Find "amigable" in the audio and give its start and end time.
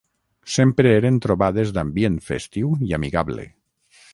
2.99-3.47